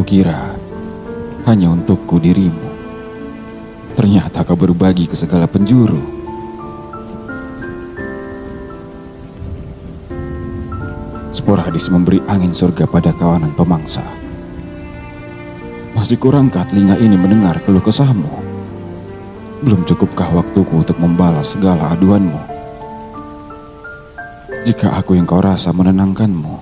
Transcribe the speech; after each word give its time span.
Kukira 0.00 0.56
hanya 1.44 1.76
untukku 1.76 2.16
dirimu. 2.16 2.72
Ternyata 4.00 4.48
kau 4.48 4.56
berbagi 4.56 5.04
ke 5.04 5.12
segala 5.12 5.44
penjuru. 5.44 6.00
Sporadis 11.36 11.92
memberi 11.92 12.24
angin 12.32 12.48
surga 12.56 12.88
pada 12.88 13.12
kawanan 13.12 13.52
pemangsa. 13.52 14.00
Masih 15.92 16.16
kurangkah 16.16 16.64
telinga 16.64 16.96
ini 16.96 17.20
mendengar 17.20 17.60
keluh 17.68 17.84
kesahmu? 17.84 18.40
Belum 19.60 19.84
cukupkah 19.84 20.32
waktuku 20.32 20.80
untuk 20.80 20.96
membalas 20.96 21.52
segala 21.52 21.92
aduanmu? 21.92 22.40
Jika 24.64 24.96
aku 24.96 25.20
yang 25.20 25.28
kau 25.28 25.44
rasa 25.44 25.76
menenangkanmu, 25.76 26.56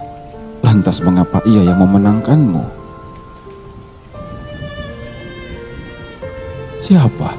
lantas 0.67 0.99
mengapa 1.07 1.39
ia 1.47 1.63
yang 1.63 1.79
memenangkanmu? 1.79 2.78
Siapa? 6.79 7.35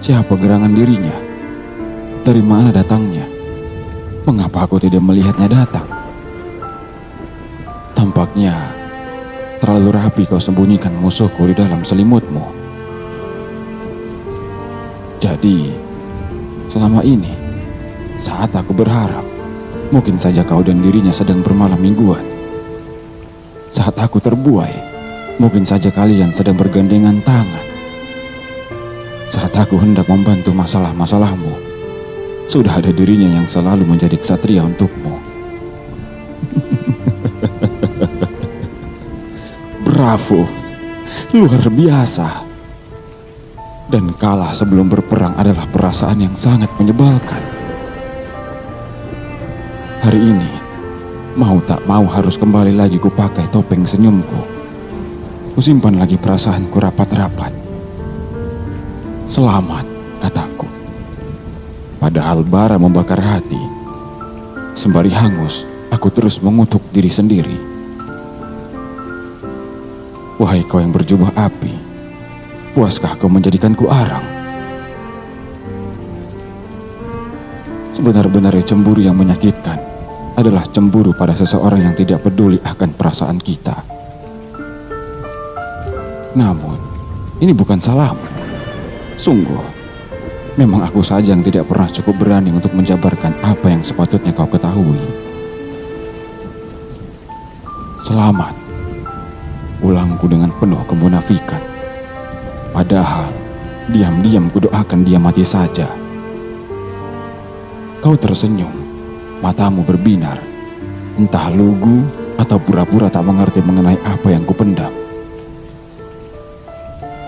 Siapa 0.00 0.32
gerangan 0.40 0.72
dirinya? 0.72 1.12
Dari 2.24 2.40
mana 2.40 2.72
datangnya? 2.72 3.28
Mengapa 4.24 4.64
aku 4.64 4.80
tidak 4.80 5.04
melihatnya 5.04 5.44
datang? 5.44 5.84
Tampaknya 7.92 8.56
terlalu 9.60 9.92
rapi 9.92 10.24
kau 10.24 10.40
sembunyikan 10.40 10.96
musuhku 10.96 11.44
di 11.52 11.52
dalam 11.52 11.84
selimutmu. 11.84 12.48
Jadi, 15.20 15.68
selama 16.64 17.04
ini, 17.04 17.32
saat 18.16 18.56
aku 18.56 18.72
berharap, 18.72 19.24
mungkin 19.92 20.16
saja 20.16 20.40
kau 20.48 20.64
dan 20.64 20.80
dirinya 20.80 21.12
sedang 21.12 21.44
bermalam 21.44 21.76
mingguan. 21.76 22.24
Saat 23.68 24.00
aku 24.00 24.16
terbuai, 24.16 24.72
mungkin 25.36 25.68
saja 25.68 25.92
kalian 25.92 26.32
sedang 26.32 26.56
bergandengan 26.56 27.20
tangan. 27.20 27.73
Saat 29.34 29.50
aku 29.58 29.82
hendak 29.82 30.06
membantu 30.06 30.54
masalah-masalahmu, 30.54 31.58
sudah 32.46 32.78
ada 32.78 32.94
dirinya 32.94 33.34
yang 33.34 33.50
selalu 33.50 33.82
menjadi 33.82 34.14
ksatria 34.14 34.62
untukmu. 34.62 35.10
Bravo, 39.90 40.46
luar 41.34 41.66
biasa. 41.66 42.46
Dan 43.90 44.14
kalah 44.14 44.54
sebelum 44.54 44.86
berperang 44.86 45.34
adalah 45.34 45.66
perasaan 45.66 46.22
yang 46.22 46.38
sangat 46.38 46.70
menyebalkan. 46.78 47.42
Hari 49.98 50.20
ini, 50.30 50.50
mau 51.34 51.58
tak 51.66 51.82
mau 51.90 52.06
harus 52.06 52.38
kembali 52.38 52.70
lagi 52.70 53.02
kupakai 53.02 53.50
topeng 53.50 53.82
senyumku. 53.82 54.38
Kusimpan 55.58 55.98
lagi 55.98 56.22
perasaanku 56.22 56.78
rapat-rapat. 56.78 57.63
Selamat, 59.24 59.88
kataku. 60.20 60.68
Padahal 61.96 62.44
bara 62.44 62.76
membakar 62.76 63.16
hati. 63.16 63.56
Sembari 64.76 65.08
hangus, 65.08 65.64
aku 65.88 66.12
terus 66.12 66.44
mengutuk 66.44 66.84
diri 66.92 67.08
sendiri. 67.08 67.56
Wahai 70.36 70.60
kau 70.68 70.76
yang 70.76 70.92
berjubah 70.92 71.32
api, 71.40 71.72
puaskah 72.76 73.16
kau 73.16 73.32
menjadikanku 73.32 73.88
arang? 73.88 74.20
Sebenar-benarnya 77.96 78.76
cemburu 78.76 79.00
yang 79.00 79.16
menyakitkan 79.16 79.80
adalah 80.36 80.68
cemburu 80.68 81.16
pada 81.16 81.32
seseorang 81.32 81.80
yang 81.80 81.96
tidak 81.96 82.20
peduli 82.20 82.60
akan 82.60 82.92
perasaan 82.92 83.40
kita. 83.40 83.88
Namun, 86.36 86.76
ini 87.40 87.56
bukan 87.56 87.80
salahmu. 87.80 88.33
Sungguh, 89.14 89.62
memang 90.58 90.82
aku 90.82 90.98
saja 90.98 91.30
yang 91.30 91.42
tidak 91.46 91.70
pernah 91.70 91.86
cukup 91.86 92.18
berani 92.18 92.50
untuk 92.50 92.74
menjabarkan 92.74 93.30
apa 93.46 93.70
yang 93.70 93.82
sepatutnya 93.86 94.34
kau 94.34 94.50
ketahui. 94.50 94.98
Selamat, 98.02 98.52
ulangku 99.80 100.26
dengan 100.26 100.50
penuh 100.58 100.82
kemunafikan. 100.84 101.62
Padahal, 102.74 103.30
diam-diam 103.88 104.50
kudoakan 104.50 105.06
dia 105.06 105.16
mati 105.22 105.46
saja. 105.46 105.86
Kau 108.02 108.18
tersenyum, 108.18 108.74
matamu 109.40 109.86
berbinar, 109.86 110.36
entah 111.16 111.48
lugu 111.54 112.04
atau 112.36 112.58
pura-pura 112.58 113.08
tak 113.08 113.24
mengerti 113.24 113.62
mengenai 113.62 113.96
apa 114.04 114.28
yang 114.28 114.44
kupendam. 114.44 114.92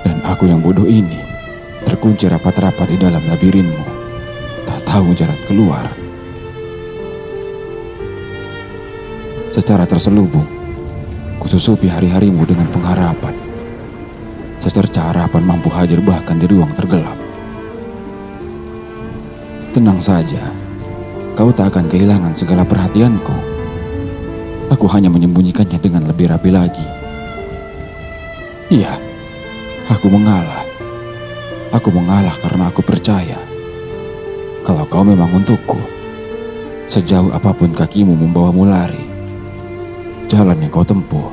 Dan 0.04 0.20
aku 0.26 0.50
yang 0.50 0.60
bodoh 0.60 0.84
ini, 0.84 1.22
terkunci 1.96 2.28
rapat-rapat 2.28 2.92
di 2.92 3.00
dalam 3.00 3.24
labirinmu, 3.24 3.84
tak 4.68 4.84
tahu 4.84 5.16
jalan 5.16 5.40
keluar. 5.48 5.88
Secara 9.48 9.88
terselubung, 9.88 10.44
kususupi 11.40 11.88
hari-harimu 11.88 12.44
dengan 12.44 12.68
pengharapan. 12.68 13.32
Secerca 14.60 15.08
harapan 15.08 15.40
mampu 15.40 15.72
hadir 15.72 16.04
bahkan 16.04 16.36
di 16.36 16.44
ruang 16.44 16.68
tergelap. 16.76 17.16
Tenang 19.72 19.96
saja, 19.96 20.52
kau 21.32 21.48
tak 21.48 21.72
akan 21.72 21.88
kehilangan 21.88 22.36
segala 22.36 22.68
perhatianku. 22.68 23.36
Aku 24.68 24.84
hanya 24.92 25.08
menyembunyikannya 25.08 25.80
dengan 25.80 26.04
lebih 26.04 26.28
rapi 26.28 26.52
lagi. 26.52 26.86
Iya, 28.68 29.00
aku 29.88 30.12
mengalah. 30.12 30.65
Aku 31.76 31.92
mengalah 31.92 32.32
karena 32.40 32.72
aku 32.72 32.80
percaya. 32.80 33.36
Kalau 34.64 34.88
kau 34.88 35.04
memang 35.04 35.28
untukku, 35.28 35.76
sejauh 36.88 37.28
apa 37.36 37.52
pun 37.52 37.76
kakimu 37.76 38.16
membawamu 38.16 38.64
lari, 38.64 39.04
jalan 40.24 40.56
yang 40.56 40.72
kau 40.72 40.88
tempuh 40.88 41.28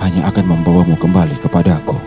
hanya 0.00 0.24
akan 0.32 0.56
membawamu 0.56 0.96
kembali 0.96 1.36
kepadaku. 1.36 2.00